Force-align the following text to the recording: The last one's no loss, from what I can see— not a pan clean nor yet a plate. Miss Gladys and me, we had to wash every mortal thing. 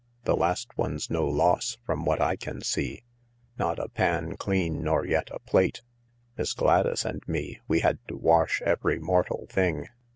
The 0.23 0.35
last 0.35 0.75
one's 0.79 1.11
no 1.11 1.27
loss, 1.27 1.77
from 1.85 2.05
what 2.05 2.19
I 2.19 2.35
can 2.35 2.61
see— 2.63 3.03
not 3.59 3.77
a 3.77 3.87
pan 3.87 4.35
clean 4.35 4.81
nor 4.81 5.05
yet 5.05 5.29
a 5.29 5.37
plate. 5.37 5.83
Miss 6.37 6.53
Gladys 6.55 7.05
and 7.05 7.21
me, 7.27 7.61
we 7.67 7.81
had 7.81 7.99
to 8.07 8.17
wash 8.17 8.63
every 8.63 8.97
mortal 8.97 9.45
thing. 9.51 9.89